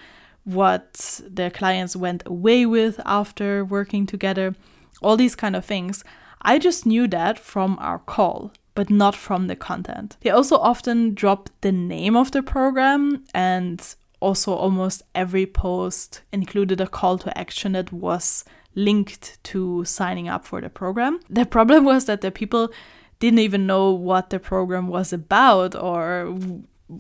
what 0.43 1.21
their 1.27 1.49
clients 1.49 1.95
went 1.95 2.23
away 2.25 2.65
with 2.65 2.99
after 3.05 3.63
working 3.63 4.05
together, 4.05 4.55
all 5.01 5.17
these 5.17 5.35
kind 5.35 5.55
of 5.55 5.65
things. 5.65 6.03
I 6.41 6.57
just 6.57 6.85
knew 6.85 7.07
that 7.07 7.37
from 7.37 7.77
our 7.79 7.99
call, 7.99 8.53
but 8.75 8.89
not 8.89 9.15
from 9.15 9.47
the 9.47 9.55
content. 9.55 10.17
They 10.21 10.29
also 10.29 10.57
often 10.57 11.13
drop 11.13 11.49
the 11.61 11.71
name 11.71 12.15
of 12.15 12.31
the 12.31 12.41
program 12.41 13.25
and 13.33 13.95
also 14.19 14.53
almost 14.53 15.03
every 15.15 15.45
post 15.45 16.21
included 16.31 16.81
a 16.81 16.87
call 16.87 17.17
to 17.19 17.37
action 17.37 17.73
that 17.73 17.91
was 17.91 18.43
linked 18.75 19.41
to 19.43 19.83
signing 19.85 20.27
up 20.27 20.45
for 20.45 20.61
the 20.61 20.69
program. 20.69 21.19
The 21.29 21.45
problem 21.45 21.85
was 21.85 22.05
that 22.05 22.21
the 22.21 22.31
people 22.31 22.71
didn't 23.19 23.39
even 23.39 23.67
know 23.67 23.91
what 23.91 24.29
the 24.29 24.39
program 24.39 24.87
was 24.87 25.11
about 25.11 25.75
or 25.75 26.37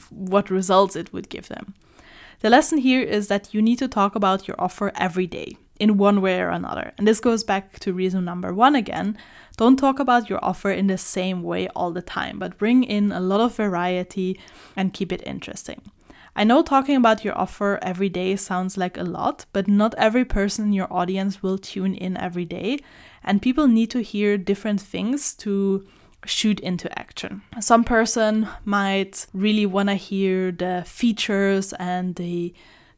what 0.09 0.49
results 0.49 0.95
it 0.95 1.13
would 1.13 1.29
give 1.29 1.47
them. 1.47 1.73
The 2.41 2.49
lesson 2.49 2.77
here 2.77 3.01
is 3.01 3.27
that 3.27 3.53
you 3.53 3.61
need 3.61 3.79
to 3.79 3.89
talk 3.89 4.15
about 4.15 4.47
your 4.47 4.55
offer 4.57 4.93
every 4.95 5.27
day 5.27 5.57
in 5.77 5.97
one 5.97 6.21
way 6.21 6.39
or 6.39 6.49
another. 6.49 6.93
And 6.97 7.05
this 7.05 7.19
goes 7.19 7.43
back 7.43 7.79
to 7.79 7.91
reason 7.91 8.23
number 8.23 8.53
one 8.53 8.75
again. 8.75 9.17
Don't 9.57 9.77
talk 9.77 9.99
about 9.99 10.29
your 10.29 10.39
offer 10.41 10.71
in 10.71 10.87
the 10.87 10.97
same 10.97 11.43
way 11.43 11.67
all 11.75 11.91
the 11.91 12.01
time, 12.01 12.39
but 12.39 12.57
bring 12.57 12.83
in 12.85 13.11
a 13.11 13.19
lot 13.19 13.41
of 13.41 13.55
variety 13.55 14.39
and 14.77 14.93
keep 14.93 15.11
it 15.11 15.21
interesting. 15.25 15.81
I 16.33 16.45
know 16.45 16.63
talking 16.63 16.95
about 16.95 17.25
your 17.25 17.37
offer 17.37 17.77
every 17.81 18.07
day 18.07 18.37
sounds 18.37 18.77
like 18.77 18.97
a 18.97 19.03
lot, 19.03 19.45
but 19.51 19.67
not 19.67 19.93
every 19.97 20.23
person 20.23 20.65
in 20.67 20.73
your 20.73 20.91
audience 20.93 21.43
will 21.43 21.57
tune 21.57 21.93
in 21.93 22.15
every 22.15 22.45
day, 22.45 22.79
and 23.21 23.41
people 23.41 23.67
need 23.67 23.91
to 23.91 24.01
hear 24.01 24.37
different 24.37 24.79
things 24.79 25.33
to 25.35 25.85
shoot 26.25 26.59
into 26.59 26.97
action. 26.97 27.41
Some 27.59 27.83
person 27.83 28.47
might 28.65 29.25
really 29.33 29.65
want 29.65 29.89
to 29.89 29.95
hear 29.95 30.51
the 30.51 30.83
features 30.85 31.73
and 31.73 32.15
the 32.15 32.53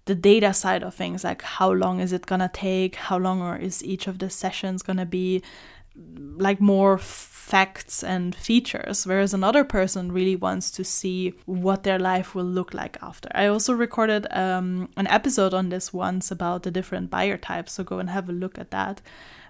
the 0.06 0.16
data 0.16 0.51
side 0.51 0.82
of 0.82 0.96
things 0.96 1.24
like 1.24 1.44
how 1.44 1.72
long 1.72 2.00
is 2.00 2.12
it 2.12 2.25
going 2.25 2.42
to 2.42 2.50
take, 2.51 2.96
how 2.96 3.18
long 3.20 3.40
or 3.40 3.56
is 3.56 3.84
each 3.84 4.08
of 4.08 4.18
the 4.18 4.32
sessions 4.32 4.82
going 4.82 4.98
to 4.98 5.06
be 5.06 5.44
like 6.38 6.60
more 6.60 6.98
facts 6.98 8.03
and 8.03 8.34
features 8.34 9.05
whereas 9.05 9.34
another 9.34 9.63
person 9.63 10.12
really 10.12 10.36
wants 10.36 10.72
to 10.72 10.84
see 10.84 11.34
what 11.46 11.84
their 11.84 12.00
life 12.00 12.34
will 12.34 12.46
look 12.46 12.74
like 12.74 12.98
after 13.01 13.29
i 13.36 13.46
also 13.46 13.74
recorded 13.74 14.25
um, 14.31 14.88
an 14.96 15.08
episode 15.08 15.53
on 15.53 15.70
this 15.70 15.91
once 15.91 16.31
about 16.31 16.63
the 16.63 16.72
different 16.72 17.10
buyer 17.10 17.38
types 17.38 17.74
so 17.74 17.84
go 17.84 18.00
and 18.00 18.10
have 18.10 18.29
a 18.29 18.34
look 18.34 18.58
at 18.58 18.72
that 18.72 19.01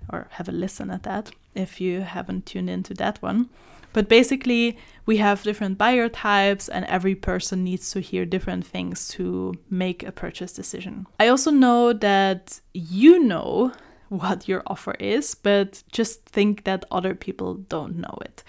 or 0.10 0.28
have 0.32 0.50
a 0.50 0.52
listen 0.52 0.90
at 0.90 1.04
that 1.04 1.32
if 1.56 1.82
you 1.82 2.02
haven't 2.02 2.46
tuned 2.46 2.70
into 2.70 2.94
that 2.96 3.22
one. 3.22 3.50
But 3.94 4.08
basically, 4.08 4.78
we 5.06 5.18
have 5.18 5.44
different 5.44 5.78
buyer 5.78 6.08
types, 6.08 6.70
and 6.70 6.86
every 6.86 7.14
person 7.14 7.64
needs 7.66 7.92
to 7.92 8.00
hear 8.00 8.26
different 8.26 8.66
things 8.66 9.10
to 9.10 9.54
make 9.70 10.02
a 10.04 10.14
purchase 10.14 10.54
decision. 10.54 11.08
I 11.20 11.28
also 11.28 11.52
know 11.52 11.92
that 11.92 12.62
you 12.74 13.22
know 13.22 13.74
what 14.12 14.48
your 14.48 14.62
offer 14.68 14.94
is, 15.00 15.36
but 15.36 15.84
just 15.92 16.26
think 16.26 16.66
that 16.66 16.84
other 16.92 17.16
people 17.16 17.56
don't 17.56 17.96
know 17.96 18.18
it. 18.22 18.44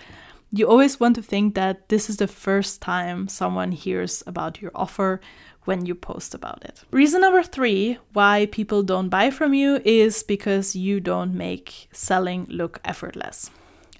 You 0.51 0.69
always 0.69 0.99
want 0.99 1.15
to 1.17 1.23
think 1.23 1.55
that 1.55 1.89
this 1.89 2.11
is 2.11 2.17
the 2.17 2.27
first 2.27 2.83
time 2.83 3.29
someone 3.29 3.71
hears 3.71 4.23
about 4.27 4.61
your 4.61 4.73
offer 4.75 5.21
when 5.65 5.87
you 5.87 5.95
post 5.95 6.35
about 6.35 6.65
it. 6.65 6.83
Reason 6.91 7.21
number 7.21 7.45
three 7.45 7.99
why 8.13 8.49
people 8.51 8.83
don't 8.83 9.09
buy 9.09 9.31
from 9.31 9.55
you 9.55 9.81
is 9.85 10.25
because 10.25 10.75
you 10.75 10.99
don't 10.99 11.33
make 11.33 11.89
selling 11.93 12.47
look 12.51 12.81
effortless. 12.85 13.49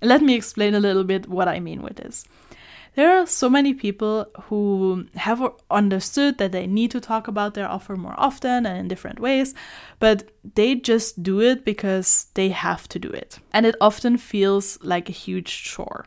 Let 0.03 0.21
me 0.21 0.35
explain 0.35 0.75
a 0.75 0.81
little 0.81 1.05
bit 1.05 1.29
what 1.29 1.47
I 1.47 1.61
mean 1.61 1.81
with 1.81 1.97
this. 1.97 2.25
There 2.95 3.17
are 3.17 3.27
so 3.27 3.49
many 3.49 3.73
people 3.73 4.27
who 4.45 5.07
have 5.15 5.43
understood 5.71 6.37
that 6.37 6.53
they 6.53 6.67
need 6.67 6.91
to 6.91 7.01
talk 7.01 7.27
about 7.27 7.55
their 7.55 7.69
offer 7.69 7.97
more 7.97 8.15
often 8.19 8.67
and 8.67 8.79
in 8.79 8.89
different 8.89 9.19
ways, 9.19 9.55
but 9.99 10.31
they 10.55 10.75
just 10.75 11.23
do 11.23 11.41
it 11.41 11.65
because 11.65 12.27
they 12.35 12.51
have 12.51 12.87
to 12.89 12.99
do 12.99 13.09
it. 13.09 13.39
And 13.53 13.65
it 13.65 13.77
often 13.81 14.19
feels 14.19 14.79
like 14.83 15.09
a 15.09 15.13
huge 15.13 15.65
chore. 15.65 16.05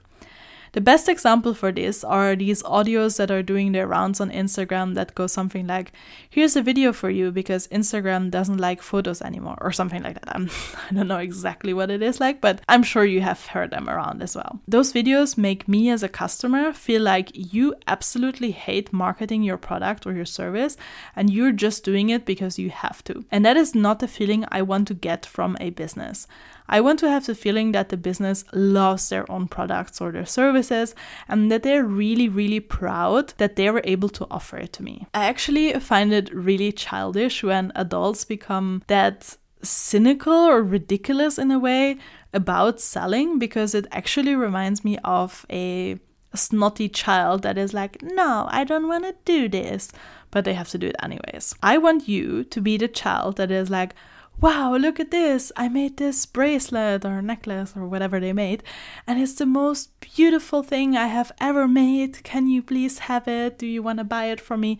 The 0.75 0.81
best 0.81 1.07
example 1.07 1.53
for 1.53 1.71
this 1.71 2.03
are 2.03 2.35
these 2.35 2.61
audios 2.63 3.15
that 3.15 3.31
are 3.31 3.41
doing 3.41 3.71
their 3.71 3.87
rounds 3.87 4.19
on 4.19 4.29
Instagram 4.29 4.93
that 4.95 5.15
go 5.15 5.25
something 5.25 5.67
like, 5.67 5.93
here's 6.29 6.57
a 6.57 6.61
video 6.61 6.91
for 6.91 7.09
you 7.09 7.31
because 7.31 7.69
Instagram 7.69 8.29
doesn't 8.29 8.57
like 8.57 8.81
photos 8.81 9.21
anymore, 9.21 9.57
or 9.61 9.71
something 9.71 10.03
like 10.03 10.19
that. 10.19 10.27
I'm, 10.35 10.49
I 10.91 10.93
don't 10.93 11.07
know 11.07 11.19
exactly 11.19 11.73
what 11.73 11.89
it 11.89 12.01
is 12.01 12.19
like, 12.19 12.41
but 12.41 12.59
I'm 12.67 12.83
sure 12.83 13.05
you 13.05 13.21
have 13.21 13.45
heard 13.45 13.71
them 13.71 13.87
around 13.87 14.21
as 14.21 14.35
well. 14.35 14.59
Those 14.67 14.91
videos 14.91 15.37
make 15.37 15.65
me 15.65 15.89
as 15.89 16.03
a 16.03 16.09
customer 16.09 16.73
feel 16.73 17.01
like 17.01 17.31
you 17.33 17.73
absolutely 17.87 18.51
hate 18.51 18.91
marketing 18.91 19.43
your 19.43 19.57
product 19.57 20.05
or 20.05 20.11
your 20.11 20.25
service 20.25 20.75
and 21.15 21.29
you're 21.29 21.53
just 21.53 21.85
doing 21.85 22.09
it 22.09 22.25
because 22.25 22.59
you 22.59 22.69
have 22.69 23.01
to. 23.05 23.23
And 23.31 23.45
that 23.45 23.55
is 23.55 23.75
not 23.75 23.99
the 23.99 24.09
feeling 24.09 24.43
I 24.51 24.61
want 24.61 24.89
to 24.89 24.93
get 24.93 25.25
from 25.25 25.55
a 25.61 25.69
business. 25.69 26.27
I 26.67 26.81
want 26.81 26.99
to 26.99 27.09
have 27.09 27.25
the 27.25 27.35
feeling 27.35 27.71
that 27.73 27.89
the 27.89 27.97
business 27.97 28.43
loves 28.53 29.09
their 29.09 29.29
own 29.31 29.47
products 29.47 30.01
or 30.01 30.11
their 30.11 30.25
services 30.25 30.95
and 31.27 31.51
that 31.51 31.63
they're 31.63 31.83
really, 31.83 32.27
really 32.27 32.59
proud 32.59 33.33
that 33.37 33.55
they 33.55 33.69
were 33.69 33.81
able 33.83 34.09
to 34.09 34.27
offer 34.31 34.57
it 34.57 34.73
to 34.73 34.83
me. 34.83 35.07
I 35.13 35.25
actually 35.25 35.73
find 35.79 36.11
it 36.11 36.33
really 36.33 36.71
childish 36.71 37.43
when 37.43 37.71
adults 37.75 38.25
become 38.25 38.83
that 38.87 39.37
cynical 39.61 40.33
or 40.33 40.61
ridiculous 40.63 41.37
in 41.37 41.51
a 41.51 41.59
way 41.59 41.97
about 42.33 42.81
selling 42.81 43.39
because 43.39 43.73
it 43.73 43.87
actually 43.91 44.35
reminds 44.35 44.83
me 44.83 44.97
of 45.03 45.45
a 45.49 45.99
snotty 46.33 46.89
child 46.89 47.43
that 47.43 47.57
is 47.57 47.73
like, 47.73 48.01
no, 48.01 48.47
I 48.49 48.63
don't 48.63 48.87
want 48.87 49.05
to 49.05 49.15
do 49.23 49.47
this, 49.47 49.91
but 50.31 50.45
they 50.45 50.53
have 50.53 50.69
to 50.69 50.77
do 50.77 50.87
it 50.87 50.95
anyways. 51.01 51.55
I 51.63 51.77
want 51.77 52.07
you 52.07 52.43
to 52.43 52.61
be 52.61 52.77
the 52.77 52.87
child 52.87 53.37
that 53.37 53.51
is 53.51 53.69
like, 53.69 53.95
wow, 54.41 54.75
look 54.75 54.99
at 54.99 55.11
this. 55.11 55.51
I 55.55 55.67
made 55.69 55.97
this 55.97 56.25
bracelet 56.25 57.05
or 57.05 57.21
necklace 57.21 57.73
or 57.75 57.87
whatever 57.87 58.19
they 58.19 58.33
made, 58.33 58.63
and 59.07 59.19
it's 59.19 59.35
the 59.35 59.45
most 59.45 59.99
beautiful 59.99 60.63
thing 60.63 60.95
I 60.95 61.07
have 61.07 61.31
ever 61.39 61.67
made. 61.67 62.23
Can 62.23 62.47
you 62.47 62.61
please 62.61 62.99
have 62.99 63.27
it? 63.27 63.57
Do 63.57 63.65
you 63.67 63.81
want 63.81 63.99
to 63.99 64.03
buy 64.03 64.25
it 64.25 64.41
from 64.41 64.61
me? 64.61 64.79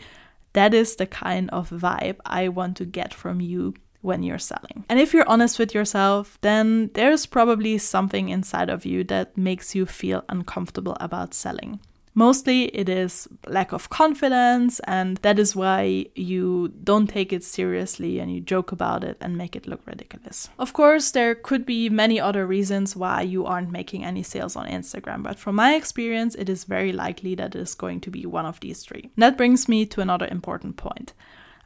That 0.54 0.74
is 0.74 0.96
the 0.96 1.06
kind 1.06 1.50
of 1.52 1.70
vibe 1.70 2.18
I 2.26 2.48
want 2.48 2.78
to 2.78 2.86
get 2.86 3.14
from 3.14 3.42
you 3.42 3.74
when 4.02 4.24
you're 4.24 4.40
selling. 4.40 4.86
And 4.88 5.00
if 5.00 5.14
you're 5.14 5.28
honest 5.28 5.60
with 5.60 5.74
yourself, 5.74 6.38
then 6.42 6.92
there's 6.94 7.26
probably 7.26 7.78
something 7.78 8.30
inside 8.30 8.70
of 8.70 8.86
you 8.86 9.04
that 9.06 9.36
makes 9.36 9.74
you 9.76 9.86
feel 9.86 10.24
uncomfortable 10.30 10.96
about 11.00 11.34
selling. 11.34 11.80
Mostly 12.18 12.68
it 12.68 12.88
is 12.88 13.28
lack 13.46 13.74
of 13.74 13.90
confidence, 13.90 14.80
and 14.86 15.18
that 15.18 15.38
is 15.38 15.54
why 15.54 16.06
you 16.16 16.70
don't 16.82 17.08
take 17.08 17.34
it 17.34 17.44
seriously 17.44 18.20
and 18.20 18.34
you 18.34 18.40
joke 18.40 18.72
about 18.72 19.04
it 19.04 19.18
and 19.20 19.38
make 19.38 19.54
it 19.54 19.68
look 19.68 19.82
ridiculous. 19.86 20.48
Of 20.58 20.72
course, 20.72 21.12
there 21.12 21.36
could 21.36 21.66
be 21.66 21.90
many 21.90 22.18
other 22.18 22.48
reasons 22.48 22.96
why 22.96 23.22
you 23.22 23.46
aren't 23.46 23.70
making 23.70 24.06
any 24.06 24.24
sales 24.24 24.56
on 24.56 24.66
Instagram, 24.66 25.24
but 25.24 25.38
from 25.38 25.56
my 25.56 25.76
experience, 25.76 26.36
it 26.36 26.48
is 26.48 26.64
very 26.64 26.94
likely 26.94 27.36
that 27.36 27.54
it 27.54 27.60
is 27.60 27.76
going 27.76 28.00
to 28.02 28.10
be 28.10 28.26
one 28.26 28.46
of 28.46 28.62
these 28.62 28.82
three. 28.82 29.12
And 29.16 29.24
that 29.24 29.38
brings 29.38 29.68
me 29.68 29.86
to 29.88 30.00
another 30.00 30.28
important 30.32 30.78
point. 30.78 31.12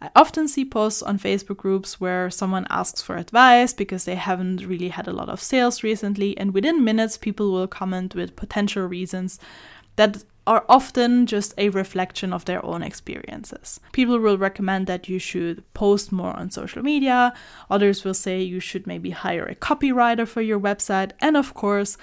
I 0.01 0.09
often 0.15 0.47
see 0.47 0.65
posts 0.65 1.03
on 1.03 1.19
Facebook 1.19 1.57
groups 1.57 2.01
where 2.01 2.31
someone 2.31 2.65
asks 2.69 3.01
for 3.03 3.17
advice 3.17 3.73
because 3.73 4.05
they 4.05 4.15
haven't 4.15 4.65
really 4.65 4.89
had 4.89 5.07
a 5.07 5.13
lot 5.13 5.29
of 5.29 5.43
sales 5.43 5.83
recently, 5.83 6.35
and 6.39 6.55
within 6.55 6.83
minutes, 6.83 7.17
people 7.17 7.51
will 7.51 7.67
comment 7.67 8.15
with 8.15 8.35
potential 8.35 8.87
reasons 8.87 9.39
that 9.97 10.23
are 10.49 10.65
often 10.67 11.27
just 11.27 11.53
a 11.59 11.69
reflection 11.69 12.33
of 12.33 12.45
their 12.45 12.65
own 12.65 12.81
experiences. 12.81 13.79
People 13.91 14.17
will 14.17 14.39
recommend 14.39 14.87
that 14.87 15.07
you 15.07 15.19
should 15.19 15.63
post 15.75 16.11
more 16.11 16.35
on 16.35 16.49
social 16.49 16.81
media, 16.81 17.35
others 17.69 18.03
will 18.03 18.15
say 18.15 18.41
you 18.41 18.59
should 18.59 18.87
maybe 18.87 19.11
hire 19.11 19.45
a 19.45 19.53
copywriter 19.53 20.27
for 20.27 20.41
your 20.41 20.59
website, 20.59 21.11
and 21.21 21.37
of 21.37 21.53
course, 21.53 21.97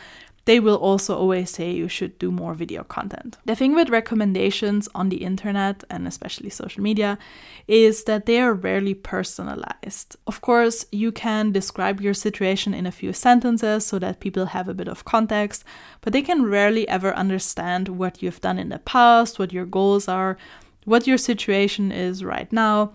they 0.47 0.61
will 0.61 0.77
also 0.77 1.17
always 1.17 1.51
say 1.51 1.73
you 1.73 1.89
should 1.89 2.19
do 2.19 2.31
more 2.31 2.55
video 2.55 2.85
content. 2.85 3.37
The 3.45 3.57
thing 3.57 3.75
with 3.75 3.91
recommendations 3.91 4.89
on 4.95 5.09
the 5.09 5.25
internet 5.25 5.83
and 5.91 6.07
especially 6.07 6.51
social 6.51 6.83
media 6.83 7.19
is 7.67 8.05
that 8.05 8.27
they 8.27 8.41
are 8.41 8.55
rarely 8.55 8.95
personalized. 8.95 10.17
Of 10.27 10.41
course, 10.41 10.87
you 10.93 11.11
can 11.11 11.51
describe 11.51 12.01
your 12.01 12.15
situation 12.15 12.75
in 12.75 12.87
a 12.87 12.93
few 12.93 13.13
sentences 13.13 13.85
so 13.85 13.99
that 13.99 14.21
people 14.21 14.47
have 14.47 14.69
a 14.69 14.75
bit 14.75 14.89
of 14.89 15.05
context, 15.05 15.65
but 16.01 16.13
they 16.13 16.23
can 16.23 16.47
rarely 16.47 16.89
ever 16.89 17.13
understand 17.15 17.89
what 17.89 18.23
you've 18.23 18.41
done 18.41 18.59
in 18.59 18.69
the 18.69 18.79
past, 18.79 19.41
what 19.41 19.53
your 19.53 19.67
goals 19.67 20.07
are, 20.07 20.39
what 20.85 21.09
your 21.09 21.19
situation 21.19 21.91
is 21.91 22.23
right 22.23 22.53
now 22.53 22.93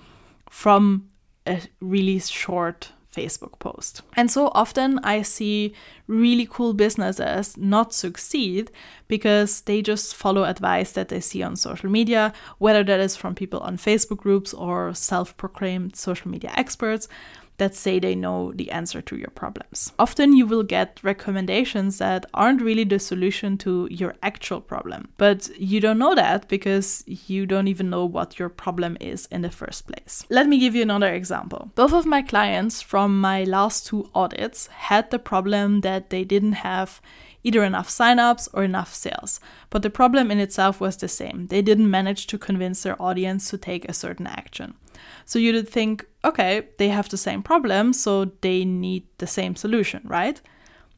from 0.49 1.09
a 1.45 1.61
really 1.81 2.19
short 2.19 2.93
Facebook 3.11 3.59
post. 3.59 4.01
And 4.15 4.31
so 4.31 4.51
often 4.53 4.99
I 5.03 5.21
see 5.21 5.73
really 6.07 6.47
cool 6.49 6.73
businesses 6.73 7.57
not 7.57 7.93
succeed 7.93 8.71
because 9.07 9.61
they 9.61 9.81
just 9.81 10.15
follow 10.15 10.43
advice 10.43 10.93
that 10.93 11.09
they 11.09 11.19
see 11.19 11.43
on 11.43 11.55
social 11.55 11.89
media, 11.89 12.33
whether 12.57 12.83
that 12.83 12.99
is 12.99 13.15
from 13.15 13.35
people 13.35 13.59
on 13.59 13.77
Facebook 13.77 14.17
groups 14.17 14.53
or 14.53 14.93
self 14.93 15.35
proclaimed 15.37 15.95
social 15.95 16.31
media 16.31 16.51
experts 16.55 17.07
that 17.61 17.75
say 17.75 17.99
they 17.99 18.15
know 18.15 18.51
the 18.55 18.71
answer 18.71 19.03
to 19.03 19.15
your 19.15 19.29
problems. 19.29 19.93
Often 19.99 20.35
you 20.35 20.47
will 20.47 20.63
get 20.63 20.99
recommendations 21.03 21.99
that 21.99 22.25
aren't 22.33 22.59
really 22.59 22.83
the 22.83 22.97
solution 22.97 23.55
to 23.59 23.87
your 23.91 24.15
actual 24.23 24.61
problem, 24.61 25.09
but 25.17 25.47
you 25.59 25.79
don't 25.79 25.99
know 25.99 26.15
that 26.15 26.47
because 26.47 27.03
you 27.05 27.45
don't 27.45 27.67
even 27.67 27.91
know 27.91 28.03
what 28.03 28.39
your 28.39 28.49
problem 28.49 28.97
is 28.99 29.27
in 29.27 29.41
the 29.41 29.51
first 29.51 29.85
place. 29.85 30.25
Let 30.31 30.47
me 30.47 30.57
give 30.57 30.73
you 30.73 30.81
another 30.81 31.13
example. 31.13 31.69
Both 31.75 31.93
of 31.93 32.07
my 32.07 32.23
clients 32.23 32.81
from 32.81 33.21
my 33.21 33.43
last 33.43 33.85
two 33.85 34.09
audits 34.15 34.65
had 34.89 35.11
the 35.11 35.19
problem 35.19 35.81
that 35.81 36.09
they 36.09 36.23
didn't 36.23 36.63
have 36.63 36.99
either 37.43 37.63
enough 37.63 37.89
signups 37.89 38.47
or 38.53 38.63
enough 38.63 38.91
sales. 38.93 39.39
But 39.69 39.83
the 39.83 39.89
problem 39.91 40.31
in 40.31 40.39
itself 40.39 40.81
was 40.81 40.97
the 40.97 41.07
same. 41.07 41.47
They 41.47 41.61
didn't 41.61 41.91
manage 41.91 42.25
to 42.27 42.39
convince 42.39 42.81
their 42.81 42.99
audience 42.99 43.49
to 43.51 43.57
take 43.57 43.87
a 43.87 43.93
certain 43.93 44.25
action. 44.25 44.73
So 45.25 45.39
you'd 45.39 45.67
think, 45.67 46.05
okay, 46.23 46.67
they 46.77 46.89
have 46.89 47.09
the 47.09 47.17
same 47.17 47.43
problem, 47.43 47.93
so 47.93 48.25
they 48.41 48.65
need 48.65 49.05
the 49.17 49.27
same 49.27 49.55
solution, 49.55 50.01
right? 50.05 50.41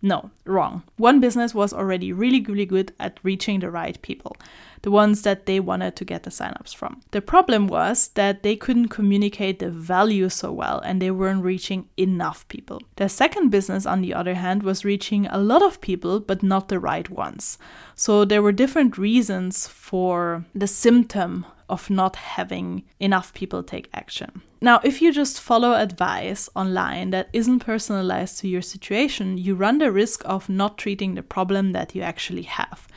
No, 0.05 0.31
wrong. 0.45 0.83
One 0.98 1.22
business 1.22 1.55
was 1.55 1.72
already 1.72 2.12
really, 2.12 2.41
really 2.41 2.65
good 2.65 2.91
at 3.00 3.22
reaching 3.24 3.62
the 3.62 3.72
right 3.72 4.00
people, 4.01 4.36
the 4.81 4.91
ones 4.91 5.22
that 5.22 5.45
they 5.45 5.62
wanted 5.62 5.95
to 5.95 6.03
get 6.03 6.24
the 6.24 6.29
signups 6.29 6.75
from. 6.75 7.01
The 7.12 7.22
problem 7.22 7.67
was 7.67 8.10
that 8.15 8.43
they 8.43 8.57
couldn't 8.57 8.89
communicate 8.89 9.60
the 9.60 9.69
value 9.69 10.27
so 10.27 10.51
well 10.51 10.79
and 10.79 11.01
they 11.01 11.10
weren't 11.10 11.45
reaching 11.45 11.88
enough 11.95 12.45
people. 12.50 12.81
The 12.98 13.07
second 13.07 13.50
business, 13.50 13.86
on 13.86 14.01
the 14.01 14.13
other 14.13 14.33
hand, 14.33 14.62
was 14.62 14.83
reaching 14.83 15.25
a 15.27 15.38
lot 15.38 15.63
of 15.63 15.79
people 15.79 16.19
but 16.19 16.43
not 16.43 16.67
the 16.67 16.81
right 16.81 17.10
ones. 17.10 17.57
So 17.95 18.25
there 18.25 18.41
were 18.41 18.51
different 18.51 18.98
reasons 18.98 19.67
for 19.69 20.43
the 20.53 20.67
symptom 20.67 21.45
of 21.70 21.89
not 21.89 22.15
having 22.15 22.84
enough 23.00 23.34
people 23.34 23.63
take 23.63 23.89
action. 23.93 24.41
Now, 24.62 24.79
if 24.84 25.01
you 25.01 25.12
just 25.12 25.41
follow 25.41 25.74
advice 25.74 26.50
online 26.55 27.12
that 27.12 27.29
isn't 27.34 27.60
personalized 27.60 28.39
to 28.39 28.48
your 28.48 28.62
situation, 28.62 29.38
you 29.38 29.55
run 29.55 29.79
the 29.79 29.91
risk 29.91 30.24
of 30.25 30.50
not 30.50 30.77
treating 30.77 31.15
the 31.15 31.24
problem 31.24 31.72
that 31.72 31.93
you 31.96 32.01
actually 32.01 32.43
have. 32.43 32.88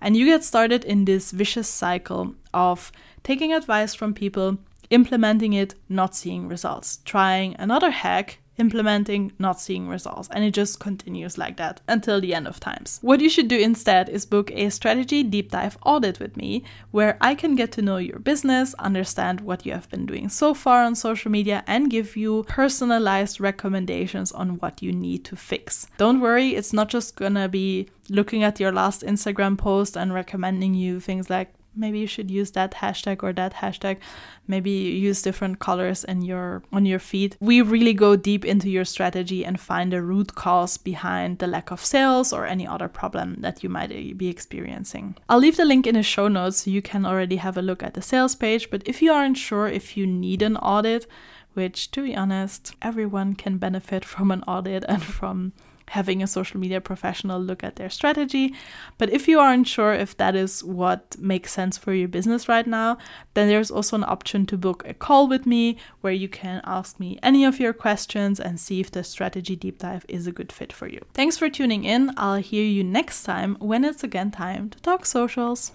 And 0.00 0.16
you 0.16 0.26
get 0.26 0.42
started 0.42 0.84
in 0.84 1.04
this 1.04 1.30
vicious 1.30 1.68
cycle 1.68 2.34
of 2.52 2.90
taking 3.22 3.52
advice 3.52 3.94
from 3.94 4.14
people, 4.14 4.58
implementing 4.90 5.52
it, 5.52 5.74
not 5.88 6.14
seeing 6.16 6.48
results, 6.48 6.98
trying 7.04 7.54
another 7.58 7.90
hack, 7.90 8.40
implementing, 8.58 9.32
not 9.38 9.60
seeing 9.60 9.88
results. 9.88 10.28
And 10.32 10.44
it 10.44 10.52
just 10.52 10.80
continues 10.80 11.38
like 11.38 11.56
that 11.56 11.80
until 11.88 12.20
the 12.20 12.34
end 12.34 12.46
of 12.46 12.60
times. 12.60 12.98
What 13.02 13.20
you 13.20 13.28
should 13.28 13.48
do 13.48 13.58
instead 13.58 14.08
is 14.08 14.26
book 14.26 14.50
a 14.52 14.70
strategy 14.70 15.22
deep 15.22 15.50
dive 15.50 15.78
audit 15.84 16.20
with 16.20 16.36
me, 16.36 16.64
where 16.90 17.16
I 17.20 17.34
can 17.34 17.54
get 17.54 17.72
to 17.72 17.82
know 17.82 17.96
your 17.96 18.18
business, 18.18 18.74
understand 18.74 19.40
what 19.40 19.64
you 19.64 19.72
have 19.72 19.88
been 19.90 20.06
doing 20.06 20.28
so 20.28 20.54
far 20.54 20.84
on 20.84 20.94
social 20.94 21.30
media, 21.30 21.64
and 21.66 21.90
give 21.90 22.16
you 22.16 22.44
personalized 22.48 23.40
recommendations 23.40 24.32
on 24.32 24.58
what 24.58 24.82
you 24.82 24.92
need 24.92 25.24
to 25.26 25.36
fix. 25.36 25.86
Don't 25.98 26.20
worry, 26.20 26.54
it's 26.54 26.72
not 26.72 26.88
just 26.88 27.16
gonna 27.16 27.48
be 27.48 27.88
looking 28.08 28.42
at 28.42 28.60
your 28.60 28.72
last 28.72 29.02
Instagram 29.02 29.56
post 29.56 29.96
and 29.96 30.12
recommending 30.12 30.74
you 30.74 31.00
things 31.00 31.30
like 31.30 31.54
maybe 31.74 31.98
you 31.98 32.06
should 32.06 32.30
use 32.30 32.50
that 32.52 32.72
hashtag 32.72 33.22
or 33.22 33.32
that 33.32 33.54
hashtag. 33.54 33.98
Maybe 34.46 34.70
use 34.70 35.22
different 35.22 35.58
colors 35.58 36.04
in 36.04 36.22
your 36.22 36.62
on 36.72 36.86
your 36.86 36.98
feed. 36.98 37.36
We 37.40 37.62
really 37.62 37.94
go 37.94 38.16
deep 38.16 38.44
into 38.44 38.68
your 38.68 38.84
strategy 38.84 39.44
and 39.44 39.58
find 39.58 39.92
the 39.92 40.02
root 40.02 40.34
cause 40.34 40.76
behind 40.76 41.38
the 41.38 41.46
lack 41.46 41.70
of 41.70 41.84
sales 41.84 42.32
or 42.32 42.46
any 42.46 42.66
other 42.66 42.88
problem 42.88 43.36
that 43.40 43.62
you 43.62 43.68
might 43.68 43.92
uh, 43.92 44.14
be 44.16 44.28
experiencing. 44.28 45.16
I'll 45.28 45.38
leave 45.38 45.56
the 45.56 45.64
link 45.64 45.86
in 45.86 45.94
the 45.94 46.02
show 46.02 46.28
notes 46.28 46.64
so 46.64 46.70
you 46.70 46.82
can 46.82 47.06
already 47.06 47.36
have 47.36 47.56
a 47.56 47.62
look 47.62 47.82
at 47.82 47.94
the 47.94 48.02
sales 48.02 48.34
page. 48.34 48.70
But 48.70 48.82
if 48.86 49.02
you 49.02 49.12
aren't 49.12 49.38
sure 49.38 49.68
if 49.68 49.96
you 49.96 50.06
need 50.06 50.42
an 50.42 50.56
audit 50.56 51.06
which 51.54 51.90
to 51.90 52.02
be 52.02 52.16
honest 52.16 52.74
everyone 52.80 53.34
can 53.34 53.58
benefit 53.58 54.04
from 54.12 54.30
an 54.30 54.42
audit 54.44 54.84
and 54.88 55.02
from 55.02 55.52
having 55.92 56.22
a 56.22 56.26
social 56.26 56.58
media 56.58 56.80
professional 56.80 57.38
look 57.38 57.62
at 57.62 57.76
their 57.76 57.90
strategy. 57.90 58.54
But 58.96 59.10
if 59.10 59.28
you 59.28 59.38
aren't 59.38 59.68
sure 59.68 59.92
if 59.92 60.16
that 60.16 60.34
is 60.34 60.64
what 60.64 61.18
makes 61.18 61.52
sense 61.52 61.76
for 61.76 61.92
your 61.92 62.08
business 62.08 62.48
right 62.48 62.66
now, 62.66 62.96
then 63.34 63.48
there's 63.48 63.70
also 63.70 63.96
an 63.96 64.04
option 64.04 64.46
to 64.46 64.56
book 64.56 64.82
a 64.86 64.94
call 64.94 65.28
with 65.28 65.44
me 65.44 65.76
where 66.00 66.12
you 66.12 66.28
can 66.28 66.62
ask 66.64 66.98
me 66.98 67.18
any 67.22 67.44
of 67.44 67.60
your 67.60 67.74
questions 67.74 68.40
and 68.40 68.58
see 68.58 68.80
if 68.80 68.90
the 68.90 69.04
strategy 69.04 69.54
deep 69.54 69.78
dive 69.78 70.06
is 70.08 70.26
a 70.26 70.32
good 70.32 70.50
fit 70.50 70.72
for 70.72 70.88
you. 70.88 71.04
Thanks 71.12 71.36
for 71.36 71.50
tuning 71.50 71.84
in. 71.84 72.12
I'll 72.16 72.36
hear 72.36 72.64
you 72.64 72.82
next 72.82 73.24
time 73.24 73.56
when 73.60 73.84
it's 73.84 74.02
again 74.02 74.30
time 74.30 74.70
to 74.70 74.80
talk 74.80 75.04
socials. 75.04 75.72